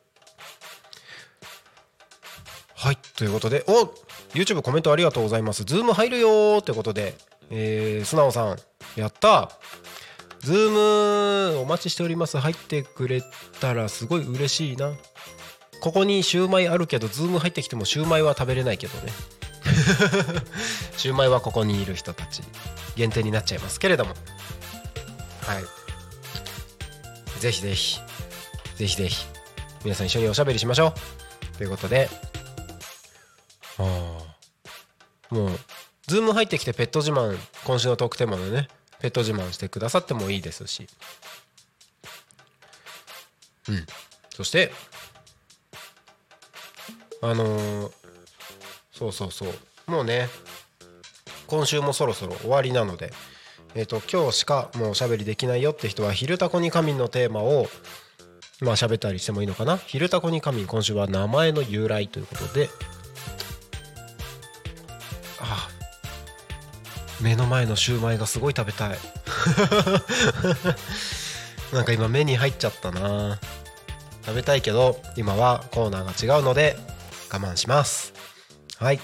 [2.76, 3.86] はいということでお
[4.34, 5.64] YouTube コメントありがとうございます。
[5.64, 7.16] ズーム入るよーってことで
[7.50, 8.58] えー、素直さん
[8.96, 9.52] やった
[10.40, 10.72] ズー。
[11.54, 12.38] ムお待ちしております。
[12.38, 13.24] 入ってくれ
[13.62, 14.92] たらすごい嬉しいな。
[15.82, 19.12] ここにシューマイあるけどズーム入ってきてもシューマイは食べれないけどね。
[20.98, 22.42] シューマイはここにいる人たち
[22.96, 24.14] 限定になっちゃいますけれども。
[25.42, 25.64] はい。
[27.40, 28.00] ぜひぜひ
[28.76, 29.26] ぜひぜひ
[29.84, 30.94] 皆さん一緒におしゃべりしましょ
[31.54, 31.58] う。
[31.58, 32.10] ということで
[33.78, 33.84] ああ
[35.30, 35.60] もう
[36.08, 40.88] ズーム入ってきてペット自慢今週のトークテーマのねペット自慢してくださってもいいですし。
[43.68, 43.86] うん。
[44.36, 44.74] そして
[47.22, 48.03] あのー
[48.94, 49.92] そうそうそう。
[49.92, 50.30] もうね
[51.48, 53.12] 今週もそろそろ終わりなので
[53.76, 57.68] えっ、と今日しかもうおしゃべりできないよって人は「昼タコに仮眠」のテーマを
[58.62, 62.70] まあ喋ったりしてもいいのかな「昼タコに仮眠」今週は名前の由来ということで
[65.40, 65.68] あ
[67.20, 68.98] 目の前のシューマイがすごい食べたい。
[71.74, 73.40] なんか今目に入っちゃったな。
[74.26, 76.78] 食べたいけど今はコーナーが違うので
[77.32, 78.14] 我慢します。
[78.80, 79.00] はい。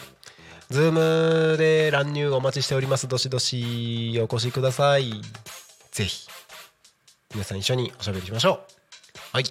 [0.69, 3.07] ズームで乱入お待ちしております。
[3.07, 5.21] どしどしお越しください。
[5.91, 6.27] ぜひ
[7.33, 8.59] 皆さん一緒におしゃべりしましょう。
[9.33, 9.43] はい。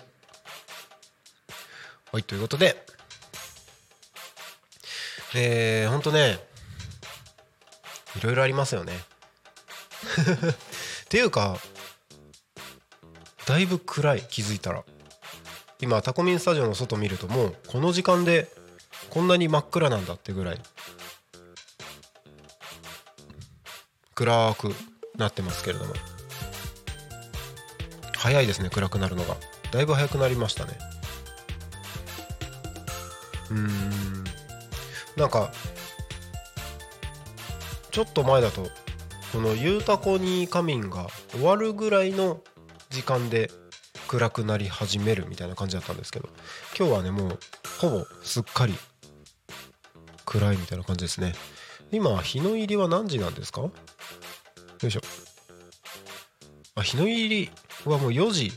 [2.12, 2.84] はいということで。
[5.34, 6.38] えー、ほんとね
[8.16, 8.94] いろいろありますよね。
[11.04, 11.58] っていうか
[13.46, 14.84] だいぶ暗い気づいたら。
[15.80, 18.50] 今タコミンスタジオの外見るともうこの時間で
[19.10, 20.60] こんなに真っ暗なんだってぐらい。
[24.14, 24.74] 暗く
[25.16, 25.94] なってますけれども。
[28.16, 29.36] 早いですね暗くなるのが。
[29.70, 30.78] だいぶ早くなりましたね。
[33.50, 34.24] うん。
[35.16, 35.50] なんか
[37.90, 38.68] ちょっと前だと
[39.32, 42.40] この「ゆうたこに仮眠」が終わるぐらいの
[42.90, 43.50] 時間で
[44.06, 46.28] 暗くなり始めるみたいな感じだったんですけど
[46.78, 47.38] 今日はねもう
[47.80, 48.74] ほぼすっかり
[50.28, 51.32] 暗いみたいな感じですね。
[51.90, 53.62] 今日の入りは何時なんですか？
[53.62, 53.72] よ
[54.82, 55.00] いしょ。
[56.74, 57.50] あ日の入り
[57.86, 58.52] はもう4時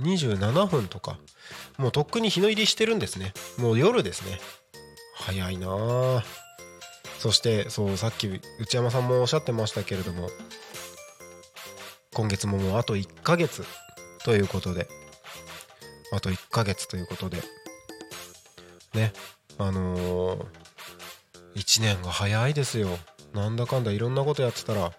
[0.00, 1.18] 27分とか。
[1.78, 3.34] もうとっくに日の入りしてるんですね。
[3.56, 4.40] もう夜ですね。
[5.14, 6.24] 早いなあ。
[7.20, 8.26] そしてそうさっき
[8.58, 10.28] 内山さんもおっしゃってましたけれども
[12.14, 13.64] 今月ももうあと1ヶ月
[14.24, 14.88] ということで。
[16.12, 17.38] あと1ヶ月ということで。
[18.94, 19.12] ね。
[19.58, 20.46] あのー、
[21.54, 22.98] 1年が早いですよ。
[23.34, 24.92] なんだかんだいろんなことやってたら。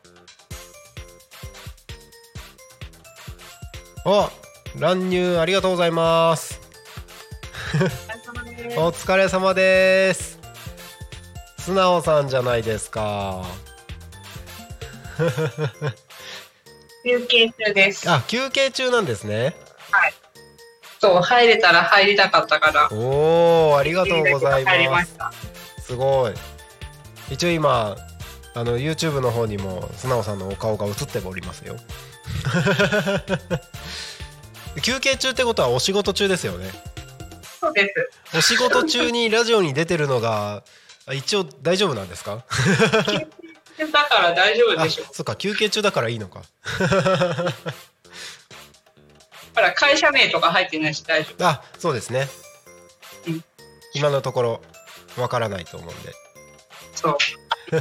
[4.06, 4.32] あ
[4.76, 6.60] 乱入ありがとうございます。
[8.78, 10.40] お疲れ様です。
[11.60, 13.46] 素直さんじゃないですか。
[17.06, 18.10] 休憩中です。
[18.10, 19.56] あ休憩中なんですね。
[21.00, 22.90] そう、入れたら入りたかったから。
[22.92, 25.18] おおありがとうございまます。
[25.94, 26.34] すごい。
[27.30, 27.96] 一応今
[28.56, 31.76] あの YouTube の方にも素直さんのお顔が映っておりますよ。
[34.82, 36.72] 休憩中ってことはお仕事中ですよね。
[37.60, 37.94] そうで
[38.32, 38.38] す。
[38.38, 40.64] お仕事中にラジオに出てるのが
[41.06, 42.38] あ一応大丈夫なんですか？
[42.38, 45.04] だから大丈夫あでしょ。
[45.12, 46.42] そっか休憩中だからいいのか。
[49.56, 51.46] ほら、会社名とか入ってないし大丈夫。
[51.48, 52.28] あそうですね。
[53.28, 53.44] うん。
[53.94, 54.62] 今のところ
[55.18, 56.14] わからないと思うんで
[56.96, 57.18] そう。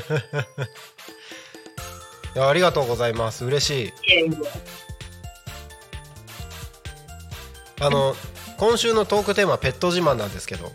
[2.35, 4.31] いやありがとうございます嬉しいいえいえ。
[7.81, 8.15] あの
[8.59, 10.73] 今週のトークテーマはペット自慢なんですけど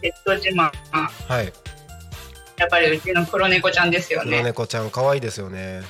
[0.00, 0.70] ペット自慢。
[0.92, 1.52] はい
[2.56, 4.42] やっぱりうちの黒猫ちゃんですよ黒ね。
[4.44, 5.82] 猫ちゃん可愛いですよね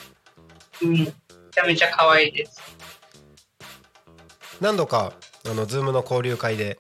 [0.83, 0.93] うん。
[0.93, 2.61] めちゃめちゃ可愛いです。
[4.61, 5.13] 何度か
[5.47, 6.79] あのズームの交流会で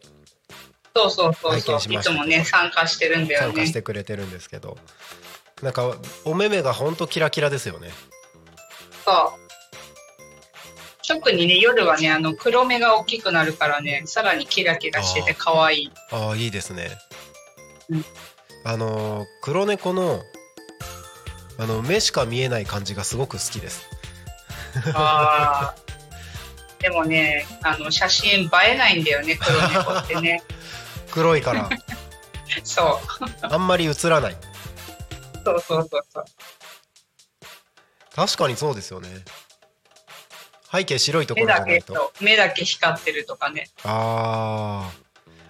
[0.94, 1.92] そうそうそうそう。
[1.92, 3.72] いつもね、参加してるんだよね参加し。
[3.72, 4.78] てくれてるんですけど
[5.62, 7.90] なんかお目目がほんとキラキラですよね
[9.04, 9.44] そう。
[11.06, 15.92] 特にね、夜はね、あの、黒目が大きくなるからね、さらにキラキラしてて可愛い。
[16.10, 16.90] ああいいですね、
[17.90, 18.04] うん
[18.66, 20.22] あのー黒猫の
[21.58, 23.82] あの目しか見えない感じがすごく好きです
[24.94, 30.42] あーでもね、あの、写真映えないんだよね、黒猫ってね。
[31.14, 31.70] 黒いから
[32.64, 33.46] そう。
[33.46, 34.36] あんまり映らない
[35.44, 36.24] そうそうそうそう。
[38.14, 39.08] 確かにそうですよね
[40.70, 43.70] 背景白いところじゃないとと目だけ光ってるとかね。
[43.84, 45.04] あー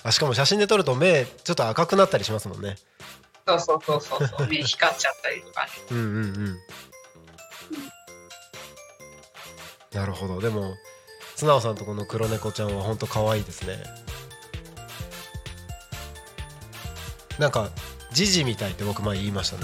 [0.06, 2.76] あしかも写真で撮ると目ちょっと赤くなったりしますもんね
[3.46, 4.46] そうそうそうそうそう。
[4.48, 5.70] 目光っちゃったりとかね。
[5.90, 6.58] うんうんうん
[9.92, 10.74] なるほどでも
[11.36, 13.82] 素直さんとこの黒猫ちゃんはほんと可愛いですね
[17.38, 17.70] なんか
[18.12, 19.62] ジジみたいって僕前言いましたね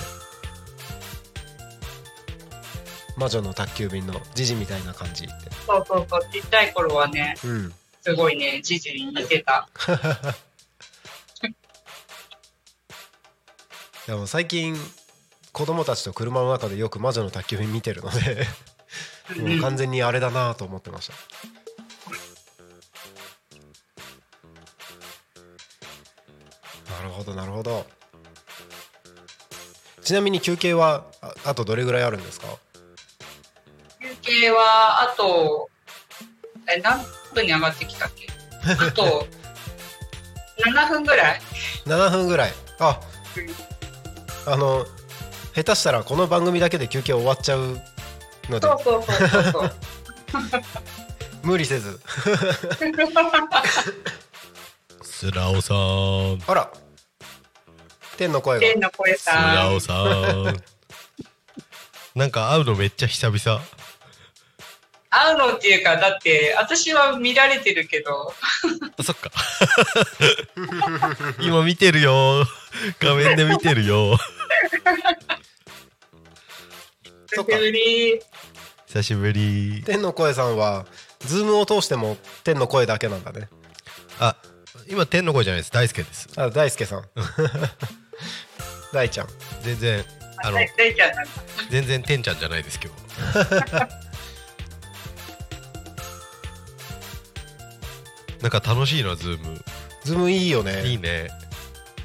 [3.16, 5.33] 魔女の宅急便のジジみたいな感じって
[5.66, 6.21] そうそうそう。
[6.33, 9.68] ちっちゃい頃はね、うんすごいね、ジジに似てた。
[14.07, 14.75] でも最近
[15.53, 18.47] 子供たちと車の中でよく魔女の宅急便見てるので
[19.37, 21.14] うんもう完全にあれだなと思ってました
[27.01, 27.86] なるほどなるほど。
[30.03, 32.46] ちなみに休憩はああとどれぐらいあるんですか？
[34.01, 35.68] 休憩は、あと、
[36.74, 37.01] え、何
[37.34, 38.26] 分に上がってきたっけ？
[38.72, 39.26] あと、
[40.66, 41.40] 7分ぐらい。
[41.86, 42.53] 7分ぐらい。
[42.80, 43.01] あ
[44.46, 44.86] あの
[45.55, 47.80] 下手したらこの番組だけで休憩終わっちゃう
[48.48, 48.66] ので。
[48.68, 49.72] そうそうそうそうそう。
[51.42, 52.01] 無理せず。
[55.03, 56.38] スラオさん。
[56.46, 56.70] あら
[58.21, 58.61] 天の声が。
[58.61, 59.55] 天の声スさん。
[59.55, 59.81] ラオ。
[59.81, 60.62] さん。
[62.14, 63.62] なんか会うのめっちゃ久々。
[65.09, 68.35] 会うのっていうか、だって、私は見られてるけど、
[68.99, 69.31] あそっか。
[71.41, 72.47] 今見てるよ。
[72.99, 74.18] 画面で見てるよ。
[77.33, 78.21] そっか久しぶり。
[78.87, 79.83] 久しぶり。
[79.87, 80.85] 天の声さんは
[81.21, 83.49] ズームを通しても天の声だけなんだね。
[84.18, 84.37] あ
[84.91, 85.73] 今天の声じゃないです。
[85.73, 86.29] 大輔です。
[86.37, 87.05] あ大輔さん
[88.93, 89.29] 大ちゃん
[89.62, 90.05] 全然
[90.43, 90.59] あの。
[91.71, 93.01] 全然天ちゃんじゃないです今日
[98.43, 99.55] なんか楽しいなズーム。
[100.03, 100.87] ズズームいいよね。
[100.87, 101.25] いいね。
[101.25, 101.31] ね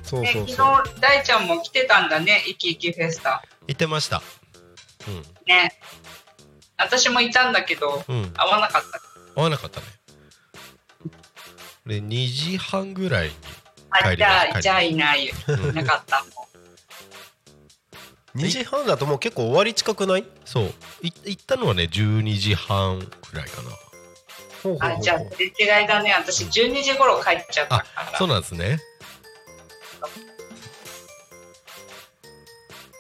[0.04, 0.48] そうそうそう。
[0.50, 3.42] 昨日大ちゃんも来てたんだねイキイキフェスタ。
[3.68, 4.22] 行ってました。
[5.48, 5.80] ね。
[6.78, 8.24] 私もいたんだけどうん。
[8.24, 9.02] うん会わなかった。
[9.40, 9.86] 合わなかったね。
[11.86, 13.65] で2時半ぐらいにあ
[14.04, 15.32] 帰りじゃ帰りあじゃあいない。
[15.74, 16.24] なかった。
[18.36, 20.26] 2時半だともう結構終わり近くない？
[20.44, 20.74] そう。
[21.02, 23.70] い行ったのはね12時半ぐらいかな。
[24.64, 26.12] ほうほうほうあじゃあすれ違いだね。
[26.14, 28.18] 私12時頃帰っちゃったから。
[28.18, 28.80] そうなんですね。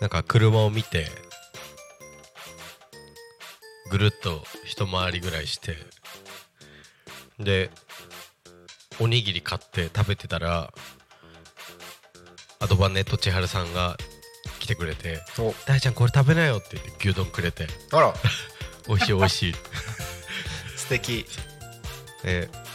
[0.01, 1.07] なんか車を見て
[3.89, 5.77] ぐるっと一回りぐらいして
[7.39, 7.71] で
[8.99, 10.73] おにぎり買って食べてたら
[12.59, 13.97] アドバネット千春さんが
[14.59, 18.13] 来てくれてお「大ちゃんこれ食べなよ」って言って牛丼くれてあら。
[18.87, 19.55] 美味しい美味しい。
[20.77, 21.25] 素敵。
[22.23, 22.65] えー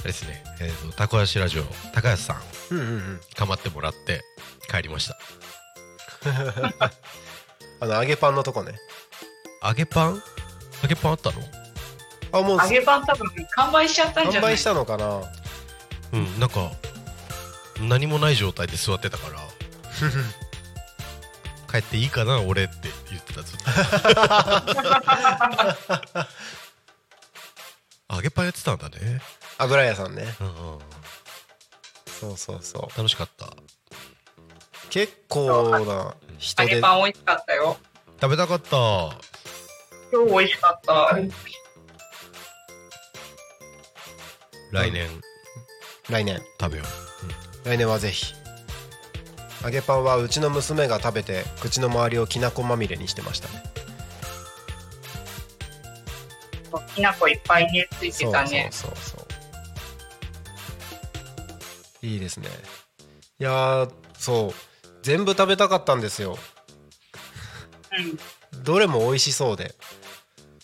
[0.00, 3.20] あれですね、えーと、たこやしラジオ高安さんうんうんうん。
[3.36, 4.24] 構ってもらって
[4.70, 5.18] 帰りました。
[7.80, 8.72] あの揚げパンのとこね。
[9.62, 10.22] 揚げパン？
[10.82, 11.42] 揚げパンあったの？
[12.32, 14.52] あもう揚げパン多分完売しちゃったんじゃない？
[14.52, 15.22] 販売したのかな？
[16.12, 16.70] うんなんか
[17.80, 19.38] 何もない状態で座ってたから。
[21.70, 22.74] 帰っていいかな俺って
[23.10, 23.64] 言ってたずっと。
[28.16, 29.20] 揚げパンやってたんだね、
[29.56, 30.34] 油屋さんね。
[30.40, 30.78] うんうん、
[32.20, 32.98] そうそうそう。
[32.98, 33.46] 楽しかった。
[34.90, 37.76] 結構な人揚げでパン美味しかったよ。
[38.20, 38.68] 食べたかった。
[38.70, 41.16] 超美味しかった
[44.72, 45.08] 来年。
[46.08, 46.40] 来年。
[46.60, 46.84] 食べよ
[47.64, 48.34] 来年はぜひ。
[49.64, 53.62] 揚げパンはうちの娘が食べて口の周りをきなこまみれにしてましたね。
[56.94, 58.68] きな粉いっぱいねついてそうたね。
[58.72, 59.26] そうそうそ
[62.02, 62.06] う。
[62.06, 62.48] いいですね。
[63.38, 64.54] いやーそう。
[65.02, 66.38] 全部食べたかったんですよ。
[68.62, 69.74] どれも美味しそうで。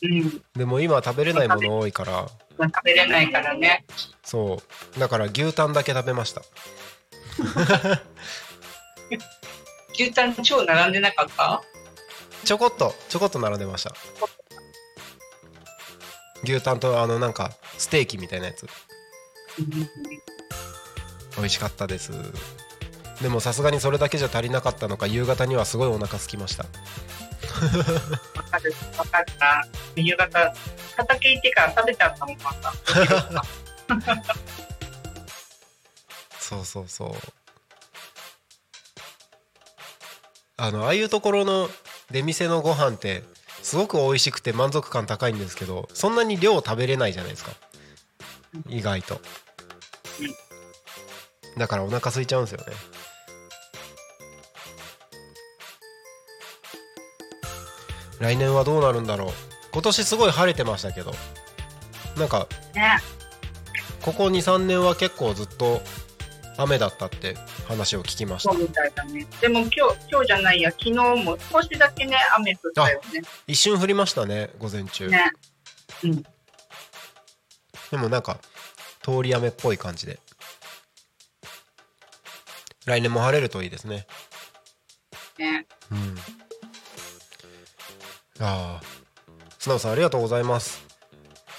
[0.02, 0.42] うんうん。
[0.54, 2.28] でも今食べれないもの多いから
[2.64, 3.84] 食べれないからね。
[4.24, 4.60] そ
[4.96, 5.00] う。
[5.00, 6.42] だから牛タンだけ食べました。
[9.92, 11.62] 牛タン超並んでなかった？
[12.44, 13.94] ちょこっとちょこっと並んでました。
[16.44, 18.66] 牛タンとあのなんかステーキみたいなやつ。
[21.36, 22.12] 美味しかったです。
[23.22, 26.66] でもさすがにそれだけじゃ足りなかったのか夕方にはすごいお腹空きました
[28.34, 30.54] わかるわかった夕方
[30.96, 32.72] 畑行ってから食べちゃったもんまた
[36.38, 37.12] そうそうそう。
[40.58, 41.68] あのああいうところの
[42.10, 43.24] 出店のご飯って
[43.62, 47.50] すごく美味しくて満足感高いんですけどそんなに量食べれないじゃないですか。
[48.68, 49.20] 意外と。
[51.56, 52.72] だからお腹空いちゃうんですよね
[58.20, 59.28] 来年はどうなるんだろう。
[59.72, 61.12] 今年すごい晴れてましたけど。
[62.16, 62.98] なんかね。
[64.02, 65.82] ここ23年は結構ずっと
[66.56, 67.36] 雨だったって
[67.66, 68.52] 話を聞きました。
[68.52, 69.26] そうみたいだね。
[69.40, 69.78] でも今日
[70.10, 73.22] 今日じゃないや昨日も少しだけね雨降ったよね。
[73.46, 75.32] 一瞬降りましたね午前中、ね。
[76.04, 76.22] うん。
[77.90, 78.38] でもなんか
[79.02, 80.18] 通り雨っぽい感じで。
[82.86, 84.06] 来年も晴れるといいですね。
[85.38, 85.66] ね。
[85.90, 86.35] うん
[88.40, 88.82] ああ
[89.58, 90.84] 素直さんありがとうございます。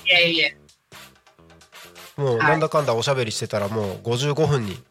[0.05, 0.57] いえいえ。
[2.15, 2.47] もうはい。
[2.49, 4.81] なんだかんだおしゃべりしてたらもう55分に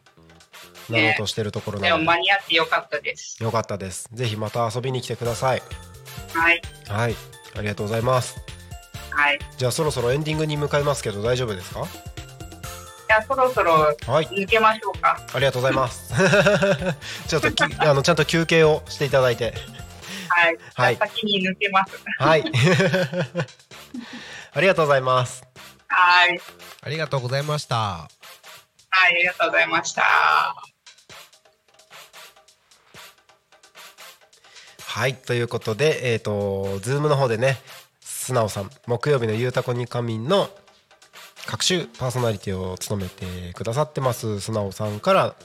[0.89, 3.41] なろうとしてるところでもなので、間に合ってよかったです。
[3.41, 4.09] よかったです。
[4.13, 5.61] ぜひまた遊びに来てください。
[6.33, 6.61] はい。
[6.87, 7.15] はい。
[7.55, 8.37] ありがとうございます。
[9.11, 9.39] はい。
[9.57, 11.85] じゃあそろそろエンディングに向かいますけど大丈夫ですか？
[13.07, 14.25] じゃあそろそろはい。
[14.27, 15.19] 抜けましょうか。
[15.33, 16.13] ありがとうございます。
[17.27, 19.53] ちょっとき あのちゃんと休憩をしていただいて
[20.75, 22.03] はい、先に抜けます。
[22.19, 22.43] はい。
[24.53, 25.43] ありがとうございます。
[25.87, 26.39] はい。
[26.81, 28.09] ありがとうございました。
[28.89, 30.03] はいありがとうございました。
[34.79, 37.57] はいということでえっ、とズームの方でね
[38.01, 40.49] 素直さん木曜日のゆうたこに仮眠の
[41.45, 45.35] 各種パーソナリティを務めてくださってます素直さんから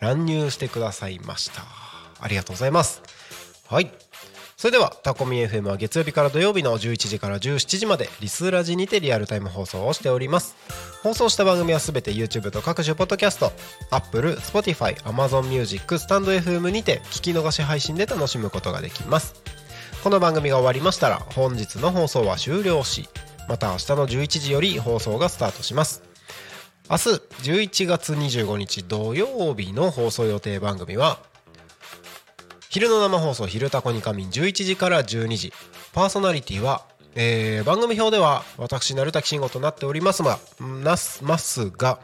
[0.00, 1.62] 乱入してくださいました。
[2.22, 3.02] ありがとうございます
[3.72, 3.90] はい。
[4.58, 10.54] それではタコミ FM は月曜日から土曜日の11時から17時までリスラジにてリアルタイム放送をしております。
[11.02, 13.50] 放送した番組はすべて YouTube と各種ポッドキャスト
[13.90, 19.42] Apple、Spotify、Amazon Music、スタンド FM にて聞き逃し配信で楽しむことができます。
[20.04, 23.08] この番組が終わりましたら本日の放送は終了し
[23.48, 26.02] また明日の11時より放送がスタートします。
[26.90, 31.31] 明日11月25日土曜日の放送予定番組は
[32.72, 35.52] 昼の生放送「昼タコに仮眠」11時から12時。
[35.92, 41.98] パーソナリティは、えー番組表では私成滝慎吾となっておりますがなすますが、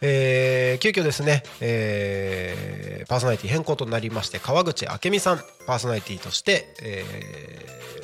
[0.00, 7.04] えー急遽ですね、えーパーソナリティ変更となりまして川口明美さんパーソナリティとして、え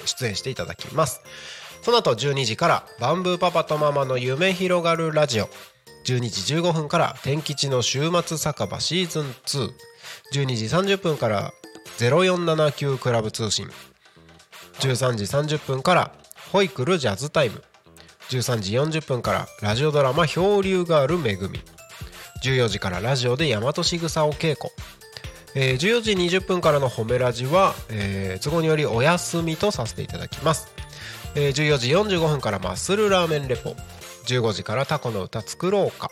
[0.04, 1.22] ー出演していただきます。
[1.82, 5.48] その後12時から「バンブーパパとママの夢広がるラジオ」
[6.04, 9.70] 12時15分から「天吉の週末酒場シーズン2」
[10.34, 11.54] 12時30分から
[12.08, 13.68] 「0479クラブ通信」
[14.80, 15.24] 13時
[15.56, 16.12] 30分から
[16.52, 17.62] 「ホイクルジャズタイム」
[18.30, 21.62] 13時40分からラジオドラマ「漂流がある恵み」
[22.42, 24.70] 14時からラジオで大和しぐさを稽古。
[25.54, 30.68] えー14時20分からの褒めラジは、えー都合によりお休みとさせていただきます、
[31.34, 33.74] えー14時45分からマッスルラーメンレポ。
[34.26, 36.08] 15時からタコの歌作ろうか。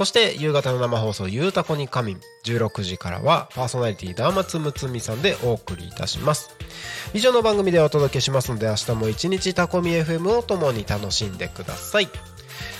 [0.00, 6.56] そして夕方の生放送「ゆうたこに仮眠」16時からはパーソナリティダーマツムツミさんでお送りいたします。
[7.12, 12.08] 以上の番組でお届けしますので明日も一日タコミ FM を共に楽しんでください。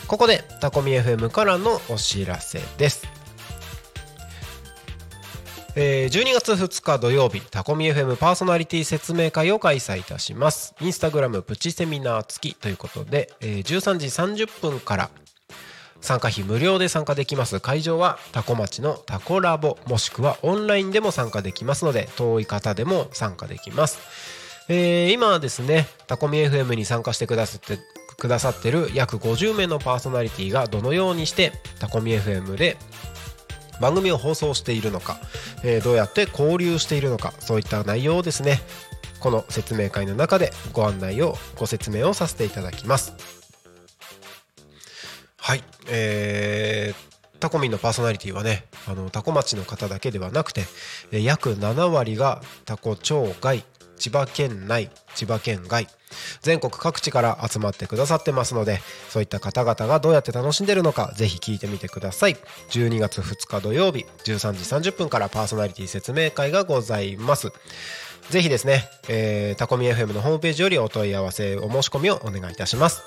[0.06, 3.06] ここでタコミ FM からのお知らせです。
[5.76, 10.74] えー12月2日土曜日タコミ FM パーソナリティ説明会を開催いたします。
[10.80, 14.06] インスタグラムプチセミナー付きということで、えー13時
[14.46, 15.10] 30分から
[16.01, 17.61] 参加費無料で参加できます。
[17.61, 23.98] 会場はタコ町のタコラボもしくはオンラインでも参加できますので遠い方でも参加できます、
[24.68, 27.78] えー今ですねタコミ FM に参加してくださって
[28.18, 32.76] くださってる約50名のパーソナリティがどのようにしてタコミ FM で
[33.80, 35.18] 番組を放送しているのか、
[35.64, 38.61] えーどうやって交流しているのかそういった内容をですね
[39.20, 43.39] この説明会の中でご案内をご説明をさせていただきます。
[45.41, 45.64] はい。
[45.88, 47.11] えー
[47.41, 50.66] タコミンのパーソナリティはねあのタコ町の方だけではなくて
[51.11, 53.64] 約7割がタコ町外
[53.97, 55.86] 千葉県内千葉県外
[56.43, 62.36] 全国各地から集まってくださってますのでそういった方々がどうやって楽しんでるのかぜひ聞いてみてください。
[62.70, 67.53] 12月2日土曜日13時30分からパーソナリティ説明会がございます。
[68.28, 73.03] ぜひですね、えータコミ FM のホームページよりお問い合わせお申し込みをお願いいたします。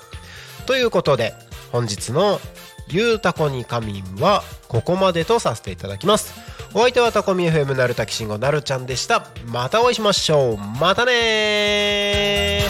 [0.66, 1.34] ということで
[1.74, 2.40] 本日の
[2.86, 6.32] 「ゆうたこにかみん」はここまでとさせていただきます。
[6.72, 9.26] お相手はタコミ FM なるたきしんごなるちゃんでした。
[9.46, 10.56] またお会いしましょう。
[10.56, 12.62] またね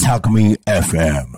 [0.00, 0.04] ー。
[0.04, 1.26] Talk Me FM.